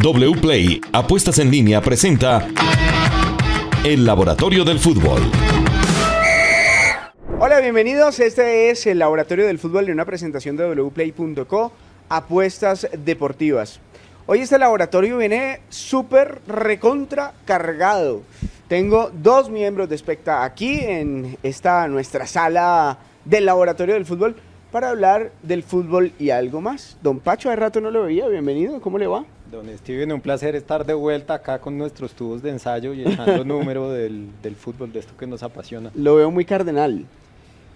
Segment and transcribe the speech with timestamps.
[0.00, 2.46] WPLAY Apuestas en línea presenta
[3.84, 5.20] El Laboratorio del Fútbol.
[7.40, 8.20] Hola, bienvenidos.
[8.20, 11.72] Este es el Laboratorio del Fútbol de una presentación de wplay.co
[12.08, 13.80] Apuestas Deportivas.
[14.26, 18.22] Hoy este laboratorio viene súper recontra cargado.
[18.68, 24.36] Tengo dos miembros de Especta aquí en esta nuestra sala del Laboratorio del Fútbol
[24.70, 26.98] para hablar del fútbol y algo más.
[27.02, 29.24] Don Pacho, hace rato no lo veía, bienvenido, ¿cómo le va?
[29.50, 33.44] Don Steven, un placer estar de vuelta acá con nuestros tubos de ensayo y echando
[33.46, 35.90] número del, del fútbol, de esto que nos apasiona.
[35.94, 37.06] Lo veo muy cardenal.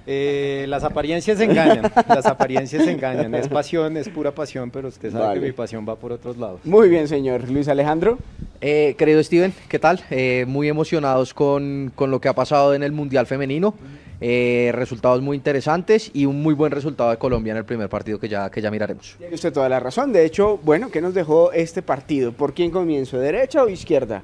[0.04, 3.34] Eh, las apariencias engañan, las apariencias engañan.
[3.36, 5.40] Es pasión, es pura pasión, pero usted sabe Vale.
[5.40, 6.60] que mi pasión va por otros lados.
[6.64, 7.48] Muy bien, señor.
[7.48, 8.18] Luis Alejandro.
[8.60, 10.00] Eh, querido Steven, ¿qué tal?
[10.10, 13.74] Eh, muy emocionados con, con lo que ha pasado en el Mundial Femenino.
[14.22, 18.18] Eh, resultados muy interesantes y un muy buen resultado de Colombia en el primer partido
[18.18, 19.16] que ya, que ya miraremos.
[19.18, 20.12] Tiene usted toda la razón.
[20.12, 22.32] De hecho, bueno, ¿qué nos dejó este partido?
[22.32, 23.18] ¿Por quién comienzo?
[23.18, 24.22] ¿Derecha o izquierda?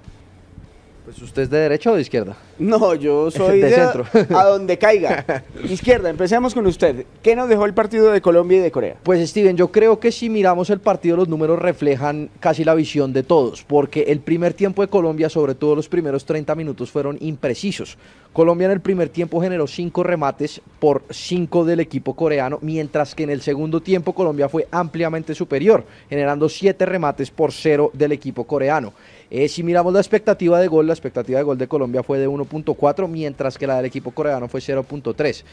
[1.09, 2.37] Pues usted es de derecha o de izquierda.
[2.59, 4.05] No, yo soy De de, centro.
[4.37, 5.25] a donde caiga.
[5.65, 7.07] Izquierda, empecemos con usted.
[7.23, 8.97] ¿Qué nos dejó el partido de Colombia y de Corea?
[9.05, 13.15] Pues Steven, yo creo que si miramos el partido los números reflejan casi la visión
[13.15, 17.17] de todos, porque el primer tiempo de Colombia, sobre todo los primeros 30 minutos, fueron
[17.21, 17.97] imprecisos.
[18.35, 23.23] Colombia en el primer tiempo generó cinco remates por cinco del equipo coreano, mientras que
[23.23, 28.45] en el segundo tiempo Colombia fue ampliamente superior, generando siete remates por cero del equipo
[28.45, 28.93] coreano.
[29.31, 32.29] Eh, si miramos la expectativa de gol, la expectativa de gol de Colombia fue de
[32.29, 35.45] 1.4, mientras que la del equipo coreano fue 0.3.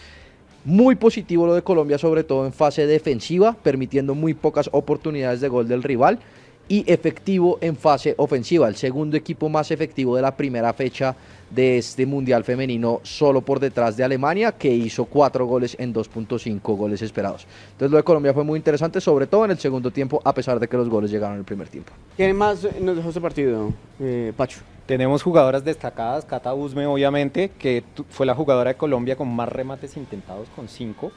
[0.63, 5.49] Muy positivo lo de Colombia, sobre todo en fase defensiva, permitiendo muy pocas oportunidades de
[5.49, 6.19] gol del rival.
[6.67, 11.15] Y efectivo en fase ofensiva, el segundo equipo más efectivo de la primera fecha
[11.49, 16.59] de este Mundial Femenino, solo por detrás de Alemania, que hizo cuatro goles en 2.5
[16.75, 17.47] goles esperados.
[17.71, 20.59] Entonces lo de Colombia fue muy interesante, sobre todo en el segundo tiempo, a pesar
[20.59, 21.93] de que los goles llegaron en el primer tiempo.
[22.15, 24.59] ¿Quién más nos dejó este partido, eh, Pacho?
[24.85, 29.97] Tenemos jugadoras destacadas, Cata Usme obviamente, que fue la jugadora de Colombia con más remates
[29.97, 31.11] intentados con cinco,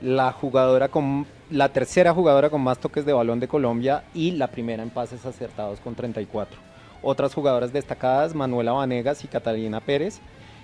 [0.00, 4.48] la jugadora con la tercera jugadora con más toques de balón de Colombia y la
[4.48, 6.67] primera en pases acertados con 34.
[7.02, 10.20] Otras jugadoras destacadas, Manuela Vanegas y Catalina Pérez.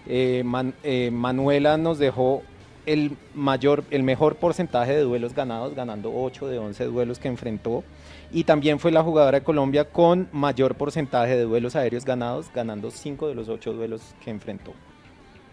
[0.06, 0.44] Eh,
[0.82, 2.42] eh, Manuela nos dejó
[2.86, 7.84] el mayor, el mejor porcentaje de duelos ganados, ganando 8 de 11 duelos que enfrentó.
[8.32, 12.90] Y también fue la jugadora de Colombia con mayor porcentaje de duelos aéreos ganados, ganando
[12.90, 14.72] 5 de los 8 duelos que enfrentó.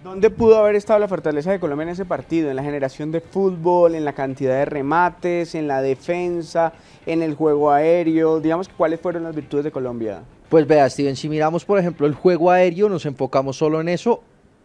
[0.03, 2.49] ¿Dónde pudo haber estado la fortaleza de Colombia en ese partido?
[2.49, 6.73] ¿En la generación de fútbol, en la cantidad de remates, en la defensa,
[7.05, 8.39] en el juego aéreo?
[8.39, 10.23] Digamos cuáles fueron las virtudes de Colombia.
[10.51, 14.21] Pues vea, Steven, si miramos, por ejemplo, el juego aéreo, nos enfocamos solo en eso.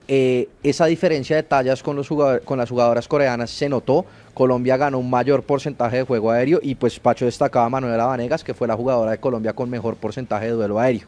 [0.09, 2.09] eh, esa diferencia de tallas con, los
[2.45, 4.05] con las jugadoras coreanas se notó.
[4.35, 8.43] Colombia ganó un mayor porcentaje de juego aéreo y pues Pacho destacaba a Manuela Vanegas,
[8.43, 11.07] que fue la jugadora de Colombia con mejor porcentaje de duelo aéreo.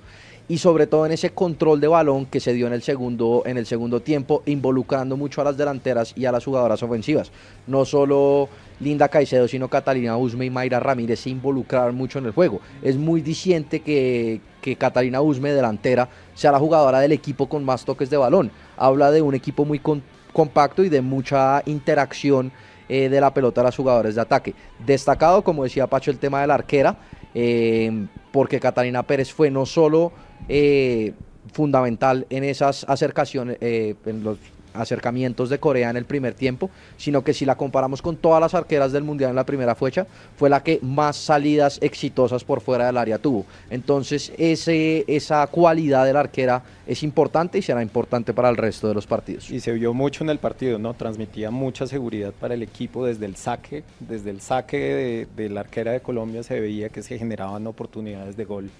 [0.51, 3.59] Y sobre todo en ese control de balón que se dio en el segundo, en
[3.59, 7.31] el segundo tiempo, involucrando mucho a las delanteras y a las jugadoras ofensivas.
[7.67, 8.49] No solo
[8.81, 12.61] Linda Caicedo, sino Catalina Usme y Mayra Ramírez se involucraron mucho en el juego.
[12.83, 17.85] Es muy diciente que, que Catalina Usme, delantera, sea la jugadora del equipo con más
[17.85, 18.51] toques de balón.
[18.79, 22.53] Habla de un equipo muy con- compacto y de mucha interacción
[22.89, 24.55] eh, de la pelota a las jugadores de ataque.
[24.87, 26.97] Destacado, como decía Pacho, el tema de la arquera,
[27.35, 30.13] eh, porque Catalina Pérez fue no solo
[30.49, 31.13] eh,
[31.53, 34.39] fundamental en esas acercaciones, eh, en los
[34.75, 38.55] acercamientos de Corea en el primer tiempo, sino que si la comparamos con todas las
[38.55, 40.07] arqueras del Mundial en la primera fecha,
[40.37, 43.45] fue la que más salidas exitosas por fuera del área tuvo.
[43.71, 48.89] Entonces, ese, esa cualidad de la arquera es importante y será importante para el resto
[48.89, 49.51] de los partidos.
[49.51, 50.95] Y se vio mucho en el partido, ¿no?
[50.95, 55.61] Transmitía mucha seguridad para el equipo desde el saque, desde el saque de, de la
[55.61, 58.71] arquera de Colombia se veía que se generaban oportunidades de gol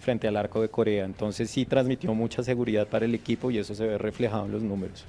[0.00, 1.04] frente al arco de Corea.
[1.04, 4.62] Entonces sí transmitió mucha seguridad para el equipo y eso se ve reflejado en los
[4.62, 5.04] números.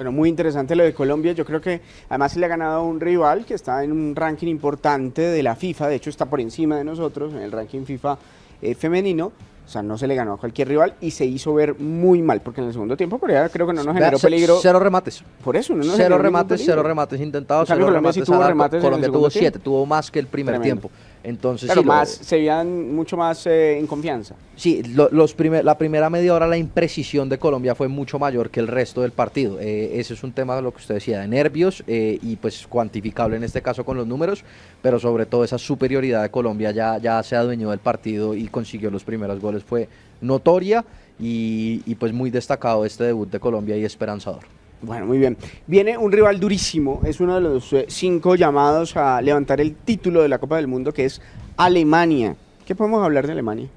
[0.00, 1.32] Bueno, muy interesante lo de Colombia.
[1.32, 4.46] Yo creo que además le ha ganado a un rival que está en un ranking
[4.46, 5.88] importante de la FIFA.
[5.88, 8.16] De hecho, está por encima de nosotros en el ranking FIFA
[8.62, 9.30] eh, femenino.
[9.70, 12.40] O sea, no se le ganó a cualquier rival y se hizo ver muy mal,
[12.40, 14.58] porque en el segundo tiempo Corea creo que no nos generó peligro.
[14.60, 15.22] Cero remates.
[15.44, 18.80] Por eso, no nos cero remates, cero remates intentados, cero Colombia sí remates tuvo en
[18.80, 19.30] el Colombia tuvo tiempo.
[19.30, 20.80] siete, tuvo más que el primer Tremendo.
[20.88, 20.90] tiempo.
[21.22, 24.34] Entonces, Claro, sí, lo- más, se veían mucho más eh, en confianza.
[24.56, 28.48] Sí, lo- los primer- la primera media hora la imprecisión de Colombia fue mucho mayor
[28.50, 29.58] que el resto del partido.
[29.60, 32.66] Eh, ese es un tema de lo que usted decía, de nervios eh, y pues
[32.66, 34.42] cuantificable en este caso con los números,
[34.80, 38.90] pero sobre todo esa superioridad de Colombia ya, ya se adueñó del partido y consiguió
[38.90, 39.59] los primeros goles.
[39.62, 39.88] Fue
[40.20, 40.84] notoria
[41.18, 44.44] y, y, pues muy destacado este debut de Colombia y esperanzador.
[44.82, 45.36] Bueno, muy bien.
[45.66, 50.22] Viene un rival durísimo, es uno de los eh, cinco llamados a levantar el título
[50.22, 51.20] de la Copa del Mundo, que es
[51.56, 52.34] Alemania.
[52.64, 53.68] ¿Qué podemos hablar de Alemania?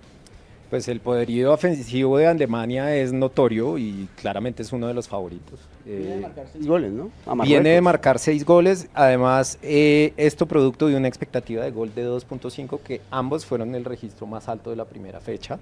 [0.70, 5.60] Pues el poderío ofensivo de Alemania es notorio y claramente es uno de los favoritos.
[5.86, 7.12] Viene de marcar seis goles, ¿no?
[7.26, 11.94] A Viene de marcar seis goles, además eh, esto producto de una expectativa de gol
[11.94, 15.60] de 2.5 que ambos fueron el registro más alto de la primera fecha.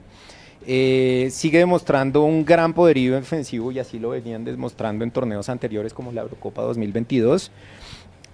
[0.68, 5.94] Eh, sigue demostrando un gran poderío ofensivo y así lo venían demostrando en torneos anteriores
[5.94, 7.52] como la Eurocopa 2022.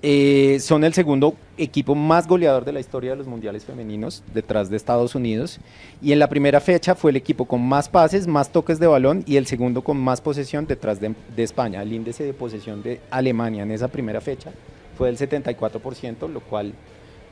[0.04, 4.70] Eh, son el segundo equipo más goleador de la historia de los mundiales femeninos, detrás
[4.70, 5.60] de Estados Unidos.
[6.02, 9.24] Y en la primera fecha fue el equipo con más pases, más toques de balón
[9.26, 11.82] y el segundo con más posesión detrás de, de España.
[11.82, 14.52] El índice de posesión de Alemania en esa primera fecha
[14.98, 16.74] fue del 74%, lo cual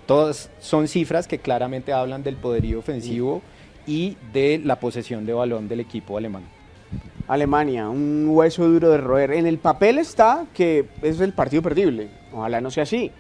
[0.08, 3.42] todas son cifras que claramente hablan del poderío ofensivo
[3.86, 6.55] y de la posesión de balón del equipo alemán.
[7.28, 9.32] Alemania, un hueso duro de roer.
[9.32, 12.10] En el papel está que es el partido perdible.
[12.32, 13.12] Ojalá no sea así.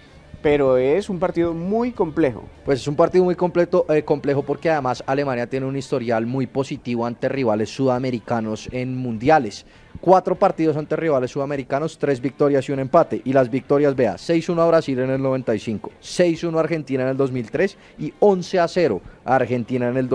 [0.41, 2.43] Pero es un partido muy complejo.
[2.65, 6.45] Pues es un partido muy completo, eh, complejo porque además Alemania tiene un historial muy
[6.45, 9.65] positivo ante rivales sudamericanos en mundiales.
[9.99, 13.23] Cuatro partidos ante rivales sudamericanos, tres victorias y un empate.
[13.25, 17.17] Y las victorias, vea, 6-1 a Brasil en el 95, 6-1 a Argentina en el
[17.17, 20.07] 2003 y 11 a 0 a Argentina en el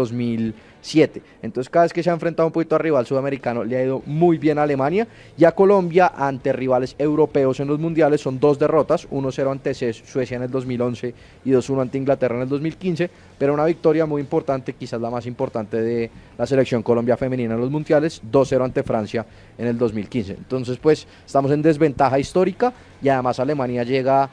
[0.81, 1.23] 2007.
[1.43, 4.03] Entonces cada vez que se ha enfrentado un poquito a rival sudamericano le ha ido
[4.07, 5.07] muy bien a Alemania
[5.37, 10.37] y a Colombia ante rivales europeos en los mundiales son dos derrotas, 1-0 ante Suecia
[10.37, 14.73] en el 2011 y 2-1 ante Inglaterra en el 2015, pero una victoria muy importante,
[14.75, 19.27] quizás la más importante de la selección Colombia femenina en los mundiales, 2-0 ante Francia
[19.59, 20.33] en el 2015.
[20.33, 22.73] Entonces pues estamos en desventaja histórica
[23.03, 24.31] y además Alemania llega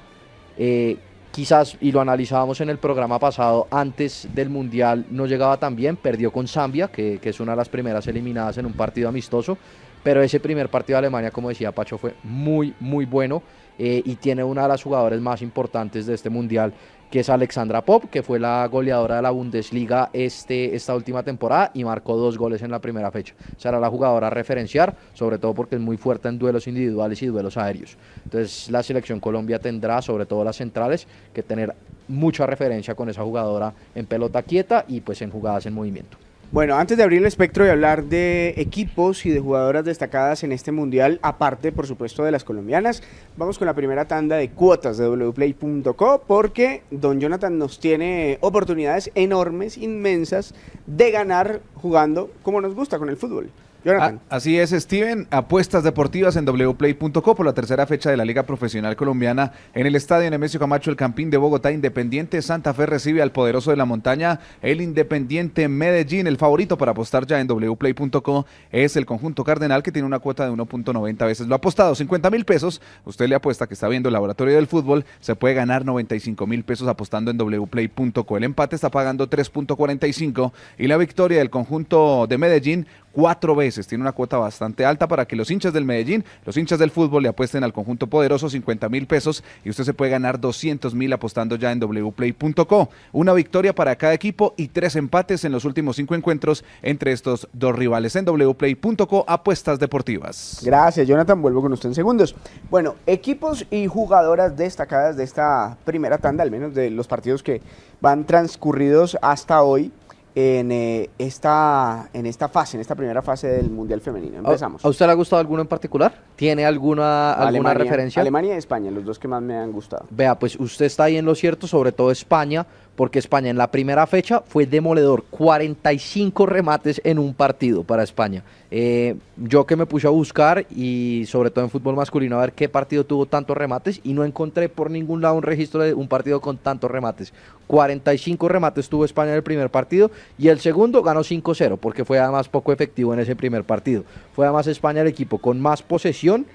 [0.58, 0.98] eh,
[1.32, 5.96] quizás, y lo analizábamos en el programa pasado, antes del Mundial no llegaba tan bien,
[5.96, 9.58] perdió con Zambia, que, es una de las primeras eliminadas en un partido amistoso,
[10.04, 13.44] pero ese primer partido de Alemania, como decía Pacho, fue muy, muy bueno
[13.78, 16.74] eh, y tiene una de las jugadoras más importantes de este Mundial,
[17.12, 21.72] que es Alexandra Pop, que fue la goleadora de la Bundesliga este, esta última temporada
[21.74, 23.34] y marcó dos goles en la primera fecha.
[23.58, 27.28] Será la jugadora a referenciar, sobre todo porque es muy fuerte en duelos individuales y
[27.28, 27.98] duelos aéreos.
[28.24, 31.74] Entonces la selección Colombia tendrá, sobre todo las centrales, que tener
[32.08, 36.18] mucha referencia con esa jugadora en pelota quieta y pues en jugadas en movimiento.
[36.50, 40.54] Bueno, antes de abrir el espectro y hablar de equipos y de jugadoras destacadas en
[40.54, 43.04] este mundial, aparte por supuesto de las colombianas,
[43.36, 49.12] vamos con la primera tanda de cuotas de wplay.co porque Don Jonathan nos tiene oportunidades
[49.14, 50.56] enormes, inmensas,
[50.86, 53.52] de ganar jugando como nos gusta con el fútbol.
[53.86, 55.28] Ah, así es, Steven.
[55.32, 59.96] Apuestas deportivas en wplay.co por la tercera fecha de la Liga Profesional Colombiana en el
[59.96, 63.86] Estadio Nemesio Camacho, el Campín de Bogotá, Independiente Santa Fe recibe al poderoso de la
[63.86, 66.28] montaña, el Independiente Medellín.
[66.28, 70.46] El favorito para apostar ya en wplay.co es el conjunto Cardenal que tiene una cuota
[70.46, 72.82] de 1.90 veces lo apostado, 50 mil pesos.
[73.06, 76.64] Usted le apuesta que está viendo el laboratorio del fútbol, se puede ganar 95 mil
[76.64, 78.38] pesos apostando en wplay.co.
[78.38, 82.88] El empate está pagando 3.45 y la victoria del conjunto de Medellín
[83.18, 83.88] cuatro veces.
[83.88, 87.24] Tiene una cuota bastante alta para que los hinchas del Medellín, los hinchas del fútbol
[87.24, 91.12] le apuesten al conjunto poderoso 50 mil pesos y usted se puede ganar 200 mil
[91.12, 92.90] apostando ya en wplay.co.
[93.14, 97.50] Una victoria para cada equipo y tres empates en los últimos cinco encuentros entre estos
[97.54, 100.62] dos rivales en wplay.co apuestas deportivas.
[100.64, 101.42] Gracias, Jonathan.
[101.42, 102.36] Vuelvo con usted en segundos.
[102.70, 107.64] Bueno, equipos y jugadoras destacadas de esta primera tanda, al menos de los partidos que
[108.00, 109.92] van transcurridos hasta hoy
[110.40, 114.38] en, eh, esta, en esta fase, en esta primera fase del Mundial Femenino.
[114.38, 114.86] Empezamos.
[114.86, 116.14] ¿A usted le ha gustado alguno en particular?
[116.36, 118.22] ¿Tiene alguna, alguna referencia?
[118.22, 120.06] Alemania y España, los dos que más me han gustado.
[120.12, 123.72] Vea, pues usted está ahí en lo cierto, sobre todo España, porque España en la
[123.72, 128.44] primera fecha fue demoledor, 45 remates en un partido para España.
[128.70, 132.54] Eh, yo que me puse a buscar y sobre todo en fútbol masculino a ver
[132.54, 136.08] qué partido tuvo tantos remates y no encontré por ningún lado un registro de un
[136.08, 137.34] partido con tantos remates.
[137.68, 142.20] 45 remates tuvo España en el primer partido y el segundo ganó 5-0 porque fue
[142.20, 144.04] además poco efectivo en ese primer partido.
[144.34, 146.46] Fue además España el equipo con más posesión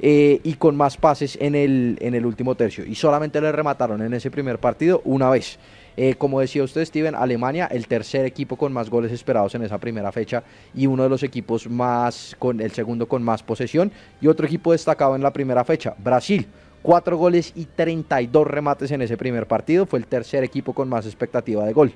[0.00, 2.84] eh, y con más pases en el, en el último tercio.
[2.84, 5.58] Y solamente le remataron en ese primer partido una vez.
[5.96, 9.78] Eh, como decía usted, Steven, Alemania, el tercer equipo con más goles esperados en esa
[9.78, 10.42] primera fecha
[10.74, 13.90] y uno de los equipos más, con el segundo con más posesión.
[14.20, 16.46] Y otro equipo destacado en la primera fecha, Brasil.
[16.82, 19.86] Cuatro goles y 32 remates en ese primer partido.
[19.86, 21.92] Fue el tercer equipo con más expectativa de gol.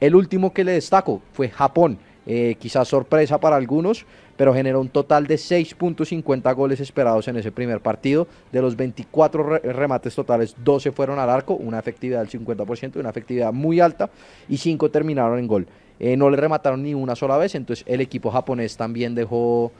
[0.00, 1.98] El último que le destaco fue Japón.
[2.26, 7.50] Eh, quizás sorpresa para algunos, pero generó un total de 6.50 goles esperados en ese
[7.50, 8.26] primer partido.
[8.52, 13.10] De los 24 re- remates totales, 12 fueron al arco, una efectividad del 50%, una
[13.10, 14.08] efectividad muy alta,
[14.48, 15.66] y 5 terminaron en gol.
[15.98, 19.70] Eh, no le remataron ni una sola vez, entonces el equipo japonés también dejó,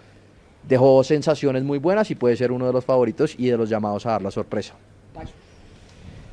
[0.69, 4.05] dejó sensaciones muy buenas y puede ser uno de los favoritos y de los llamados
[4.07, 4.75] a dar la sorpresa.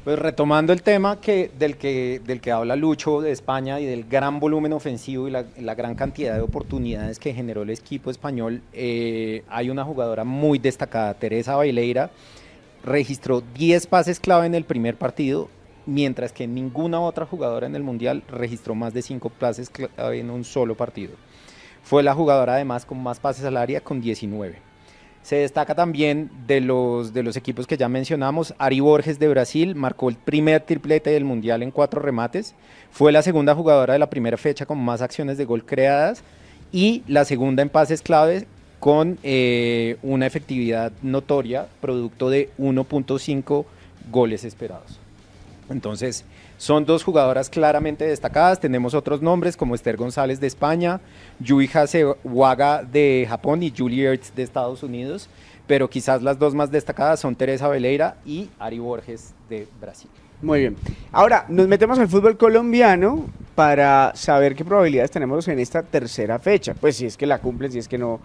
[0.04, 4.06] Pues retomando el tema que, del, que, del que habla Lucho de España y del
[4.06, 5.44] gran volumen ofensivo y la,
[5.76, 11.14] gran cantidad de oportunidades que generó el equipo español, eh, hay una jugadora muy destacada,
[11.16, 12.12] Teresa Baileira,
[12.82, 15.50] registró 10 pases clave en el primer partido,
[15.86, 20.30] mientras que ninguna otra jugadora en el Mundial registró más de 5 pases clave en
[20.30, 21.12] un solo partido.
[21.84, 24.69] Fue la jugadora además con más pases al área con 19.
[25.30, 29.76] Se destaca también de los, de los equipos que ya mencionamos, Ari Borges de Brasil
[29.76, 32.56] marcó el primer triplete del Mundial en cuatro remates,
[32.90, 36.24] fue la segunda jugadora de la primera fecha con más acciones de gol creadas.
[36.72, 38.48] Y la segunda en pases claves
[38.80, 43.66] con eh, una efectividad notoria, producto de 1.5
[44.12, 45.00] goles esperados.
[45.70, 46.26] Entonces,
[46.60, 48.60] son dos jugadoras claramente destacadas.
[48.60, 51.00] Tenemos otros nombres como Esther González de España,
[51.40, 55.30] Yui Hasewaga de Japón y Julie Ertz de Estados Unidos.
[55.68, 60.10] Pero quizás las dos más destacadas son Teresa Veleira y Ari Borges de Brasil.
[60.42, 60.78] Muy bien.
[61.12, 66.74] Ahora, nos metemos al fútbol colombiano para saber qué probabilidades tenemos en esta tercera fecha.
[66.80, 68.22] Pues si es que la cumplen, si es que no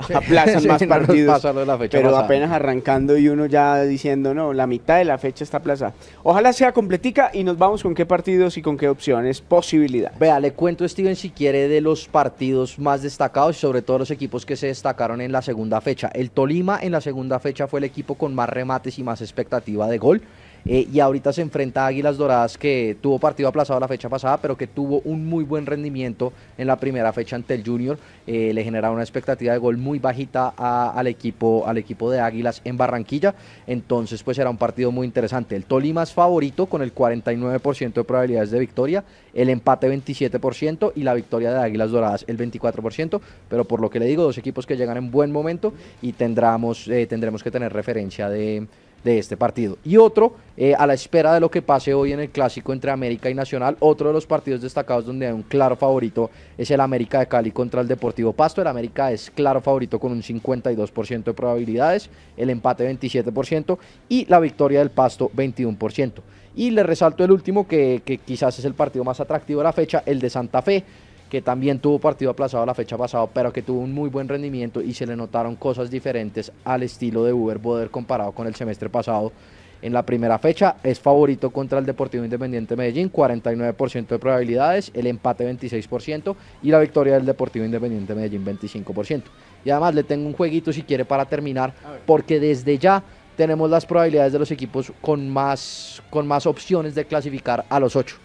[0.14, 1.46] aplazan más partidos.
[1.90, 5.92] pero apenas arrancando y uno ya diciendo, no, la mitad de la fecha está aplazada.
[6.22, 10.12] Ojalá sea completica y nos vamos con qué partidos y con qué opciones, posibilidad.
[10.18, 14.10] Vea, le cuento, Steven, si quiere, de los partidos más destacados y sobre todo los
[14.10, 16.10] equipos que se destacaron en la segunda fecha.
[16.14, 19.88] El Tolima en la segunda fecha fue el equipo con más remates y más expectativa
[19.88, 20.22] de gol.
[20.66, 24.36] Eh, y ahorita se enfrenta a Águilas Doradas que tuvo partido aplazado la fecha pasada,
[24.38, 27.98] pero que tuvo un muy buen rendimiento en la primera fecha ante el Junior.
[28.26, 32.60] Eh, le generaba una expectativa de gol muy bajita al, equipo, al equipo de Águilas
[32.64, 33.34] en Barranquilla.
[33.66, 35.56] Entonces, pues era un partido muy interesante.
[35.56, 41.02] El Tolima es favorito con el 49% de probabilidades de victoria, el empate 27% y
[41.02, 43.20] la victoria de Águilas Doradas el 24%.
[43.48, 46.88] Pero por lo que le digo, dos equipos que llegan en buen momento y tendremos,
[46.88, 48.66] eh, tendremos que tener referencia de
[49.04, 49.78] de este partido.
[49.84, 52.90] Y otro, eh, a la espera de lo que pase hoy en el clásico entre
[52.90, 56.80] América y Nacional, otro de los partidos destacados donde hay un claro favorito es el
[56.80, 58.60] América de Cali contra el Deportivo Pasto.
[58.60, 63.78] El América es claro favorito con un 52% de probabilidades, el empate 27%
[64.08, 66.12] y la victoria del Pasto 21%.
[66.56, 69.72] Y le resalto el último que, que quizás es el partido más atractivo de la
[69.72, 70.84] fecha, el de Santa Fe
[71.30, 74.82] que también tuvo partido aplazado la fecha pasada, pero que tuvo un muy buen rendimiento
[74.82, 78.90] y se le notaron cosas diferentes al estilo de Uber Boder comparado con el semestre
[78.90, 79.32] pasado.
[79.80, 85.06] En la primera fecha es favorito contra el Deportivo Independiente Medellín, 49% de probabilidades, el
[85.06, 89.22] empate 26% y la victoria del Deportivo Independiente Medellín 25%.
[89.64, 91.72] Y además le tengo un jueguito si quiere para terminar,
[92.04, 93.02] porque desde ya
[93.36, 97.96] tenemos las probabilidades de los equipos con más, con más opciones de clasificar a los
[97.96, 98.16] 8,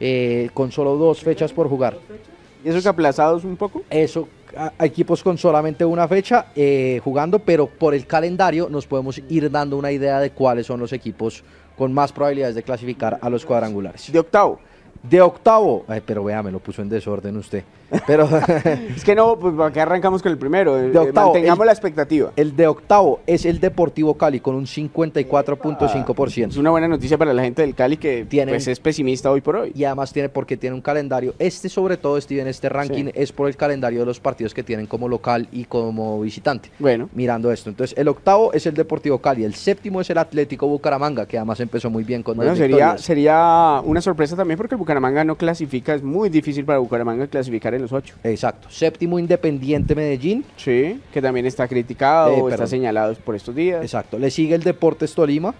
[0.00, 1.98] eh, con solo dos fechas por jugar.
[2.64, 3.82] ¿Y eso que aplazados un poco?
[3.90, 4.28] Eso,
[4.80, 9.76] equipos con solamente una fecha eh, jugando, pero por el calendario nos podemos ir dando
[9.76, 11.44] una idea de cuáles son los equipos
[11.76, 14.10] con más probabilidades de clasificar a los cuadrangulares.
[14.10, 14.60] De octavo.
[15.08, 15.84] De octavo.
[15.88, 17.64] Ay, pero vea, me lo puso en desorden usted.
[18.06, 18.28] Pero
[18.96, 20.74] es que no, pues ¿para qué arrancamos con el primero?
[20.74, 22.32] De eh, octavo, Mantengamos la expectativa.
[22.36, 26.48] El de octavo es el Deportivo Cali con un 54.5%.
[26.48, 29.40] es una buena noticia para la gente del Cali que tiene, pues, es pesimista hoy
[29.40, 29.72] por hoy.
[29.74, 31.34] Y además tiene porque tiene un calendario.
[31.38, 34.86] Este sobre todo, Steven, este ranking es por el calendario de los partidos que tienen
[34.86, 36.70] como local y como visitante.
[36.78, 37.08] Bueno.
[37.14, 37.70] Mirando esto.
[37.70, 39.44] Entonces, el octavo es el Deportivo Cali.
[39.44, 43.80] El séptimo es el Atlético Bucaramanga, que además empezó muy bien con Bueno, sería, sería
[43.84, 45.94] una sorpresa también porque el Bucaramanga no clasifica.
[45.94, 48.14] Es muy difícil para Bucaramanga clasificar en los ocho.
[48.24, 48.68] Exacto.
[48.70, 50.44] Séptimo Independiente Medellín.
[50.56, 53.82] Sí, que también está criticado, eh, está señalado por estos días.
[53.82, 54.18] Exacto.
[54.18, 55.54] Le sigue el Deportes Tolima.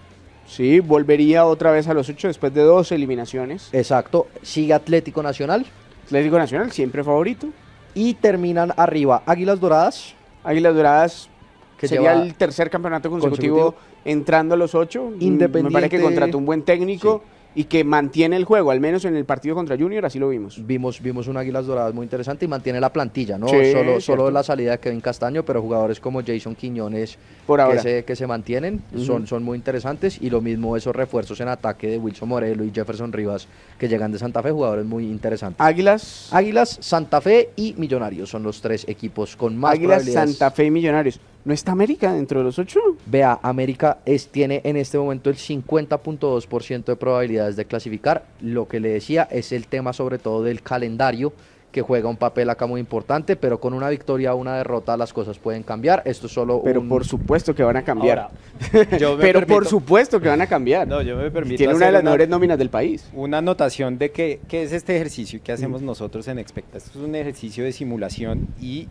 [0.47, 3.69] Sí, volvería otra vez a los ocho después de dos eliminaciones.
[3.73, 4.27] Exacto.
[4.41, 5.65] Sigue Atlético Nacional.
[6.05, 7.47] Atlético Nacional, siempre favorito.
[7.93, 10.13] Y terminan arriba Águilas Doradas.
[10.43, 11.29] Águilas Doradas,
[11.77, 13.75] que sería el tercer campeonato consecutivo,
[14.05, 15.11] entrando a los ocho.
[15.19, 15.63] Independiente.
[15.63, 17.23] Me parece que contrató un buen técnico
[17.57, 20.63] y que mantiene el juego, al menos en el partido contra Junior, así lo vimos.
[20.67, 23.47] Vimos, vimos un Águilas Doradas muy interesante y mantiene la plantilla, ¿no?
[23.47, 27.77] solo, solo la salida de Kevin Castaño, pero jugadores como Jason Quiñones Por ahora.
[27.77, 31.47] Que, se, que se mantienen, son, son muy interesantes y lo mismo esos refuerzos en
[31.47, 33.47] ataque de Wilson Morelo y Jefferson Rivas
[33.79, 35.59] que llegan de Santa Fe, jugadores muy interesantes.
[35.59, 36.29] Águilas.
[36.31, 40.69] Águilas, Santa Fe y Millonarios son los tres equipos con más Águilas, Santa Fe y
[40.69, 41.19] Millonarios.
[41.47, 42.81] ¿No está América dentro de los ocho?
[43.05, 48.25] Vea, América es, tiene en este momento el 50.2% de probabilidades de clasificar.
[48.41, 51.31] Lo que le decía es el tema sobre todo del calendario
[51.71, 55.13] que juega un papel acá muy importante, pero con una victoria o una derrota las
[55.13, 56.01] cosas pueden cambiar.
[56.03, 58.27] Esto es solo Pero por supuesto que van a cambiar.
[59.21, 60.85] pero por supuesto que van a cambiar.
[60.85, 63.09] No, yo me permito Tiene una de las mejores nóminas del país.
[63.13, 66.77] Una anotación de que, qué es este ejercicio que hacemos nosotros en Expecta.
[66.77, 68.89] Esto es un ejercicio de simulación y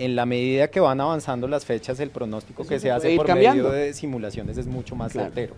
[0.00, 3.70] en la medida que van avanzando las fechas, el pronóstico que se hace por medio
[3.70, 5.54] de simulaciones es mucho más certero.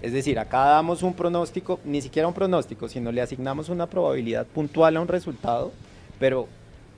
[0.00, 4.46] Es decir, acá damos un pronóstico, ni siquiera un pronóstico, sino le asignamos una probabilidad
[4.46, 5.72] puntual a un resultado,
[6.18, 6.48] pero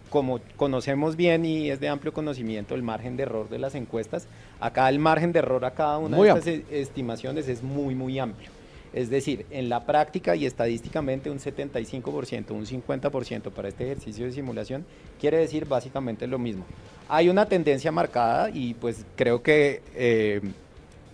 [0.08, 4.28] como conocemos bien y es de amplio conocimiento el margen de error de las encuestas,
[4.60, 8.20] acá el margen de error a cada una Muy de estas estimaciones es muy, muy
[8.20, 8.50] amplio.
[8.94, 14.30] Es decir, en la práctica y estadísticamente un 75%, un 50% para este ejercicio de
[14.30, 14.86] simulación
[15.20, 16.64] quiere decir básicamente lo mismo.
[17.08, 20.40] Hay una tendencia marcada y pues creo que eh,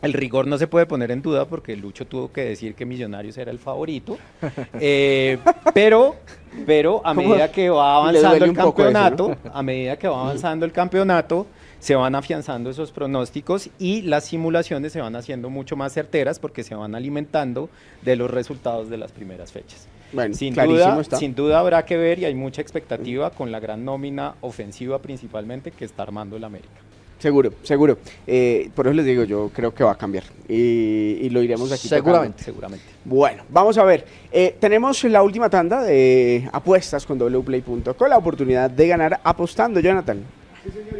[0.02, 3.38] el rigor no se puede poner en duda porque Lucho tuvo que decir que Millonarios
[3.38, 4.18] era el favorito.
[4.82, 5.38] Eh,
[5.74, 6.16] pero,
[6.64, 10.64] pero a medida que va avanzando el poco eso, campeonato, a medida que va avanzando
[10.64, 11.46] el campeonato,
[11.80, 16.62] se van afianzando esos pronósticos y las simulaciones se van haciendo mucho más certeras porque
[16.62, 17.68] se van alimentando
[18.02, 19.88] de los resultados de las primeras fechas.
[20.12, 21.16] Bueno, Sin duda, está.
[21.16, 25.70] sin duda habrá que ver y hay mucha expectativa con la gran nómina ofensiva principalmente
[25.70, 26.74] que está armando el América.
[27.18, 27.98] Seguro, seguro.
[28.26, 30.24] Eh, por eso les digo, yo creo que va a cambiar.
[30.48, 31.82] Y, y lo iremos aquí.
[31.82, 32.02] tocando.
[32.06, 32.42] Seguramente.
[32.42, 32.84] Seguramente.
[33.04, 34.06] Bueno, vamos a ver.
[34.32, 40.24] Eh, tenemos la última tanda de apuestas con wplay.co, la oportunidad de ganar apostando, Jonathan.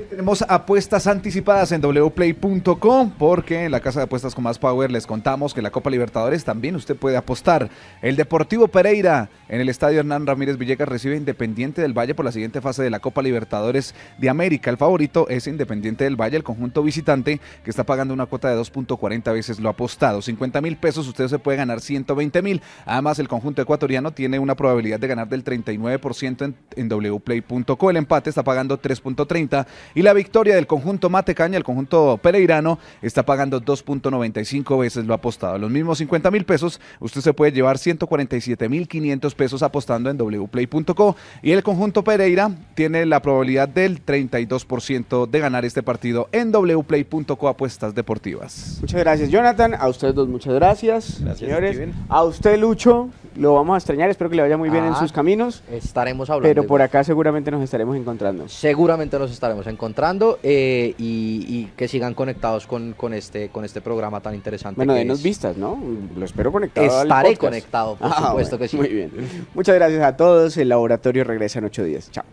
[0.08, 5.06] Tenemos apuestas anticipadas en wplay.com porque en la casa de apuestas con más power les
[5.06, 7.68] contamos que la Copa Libertadores también usted puede apostar.
[8.00, 12.32] El Deportivo Pereira en el estadio Hernán Ramírez Villegas recibe Independiente del Valle por la
[12.32, 14.70] siguiente fase de la Copa Libertadores de América.
[14.70, 18.58] El favorito es Independiente del Valle, el conjunto visitante que está pagando una cuota de
[18.58, 20.22] 2.40 veces lo apostado.
[20.22, 22.62] 50 mil pesos usted se puede ganar 120 mil.
[22.86, 27.90] Además el conjunto ecuatoriano tiene una probabilidad de ganar del 39% en, en wplay.co.
[27.90, 29.49] El empate está pagando 3.30
[29.94, 35.58] y la victoria del conjunto Matecaña, el conjunto pereirano, está pagando 2.95 veces lo apostado.
[35.58, 40.18] Los mismos 50 mil pesos, usted se puede llevar 147 mil 500 pesos apostando en
[40.18, 46.52] wplay.co y el conjunto Pereira tiene la probabilidad del 32% de ganar este partido en
[46.52, 48.78] wplay.co apuestas deportivas.
[48.80, 49.74] Muchas gracias, Jonathan.
[49.74, 51.20] A ustedes dos, muchas gracias.
[51.20, 51.76] Gracias, señores.
[51.76, 51.94] Steven.
[52.08, 54.10] A usted, Lucho, lo vamos a extrañar.
[54.10, 55.62] Espero que le vaya muy bien en Ah, sus caminos.
[55.70, 56.48] Estaremos hablando.
[56.48, 58.48] Pero por acá seguramente nos estaremos encontrando.
[58.48, 63.80] Seguramente nos estaremos encontrando eh, y, y que sigan conectados con, con este, con este
[63.80, 64.76] programa tan interesante.
[64.76, 65.24] Bueno, que denos es.
[65.24, 65.78] vistas, ¿no?
[66.16, 67.02] Lo espero conectado.
[67.02, 68.76] Estaré conectado, por Ah, supuesto bueno, que sí.
[68.76, 69.10] Muy bien.
[69.54, 70.56] Muchas gracias a todos.
[70.56, 72.10] El laboratorio regresa en ocho días.
[72.10, 72.24] Chao.